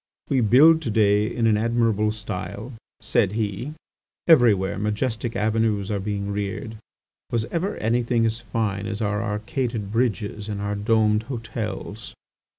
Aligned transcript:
"We 0.29 0.41
build 0.41 0.81
to 0.81 0.89
day 0.89 1.27
in 1.27 1.45
an 1.45 1.57
admirable 1.57 2.11
style," 2.11 2.73
said 3.01 3.33
he; 3.33 3.75
"everywhere 4.27 4.79
majestic 4.79 5.35
avenues 5.35 5.91
are 5.91 5.99
being 5.99 6.31
reared. 6.31 6.77
Was 7.31 7.45
ever 7.51 7.77
anything 7.77 8.25
as 8.25 8.41
fine 8.41 8.87
as 8.87 8.99
our 8.99 9.21
arcaded 9.21 9.91
bridges 9.91 10.49
and 10.49 10.59
our 10.59 10.73
domed 10.73 11.21
hotels!" 11.29 12.15